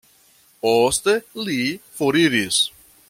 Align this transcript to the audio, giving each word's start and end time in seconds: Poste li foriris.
Poste 0.65 1.15
li 1.49 1.59
foriris. 2.01 2.63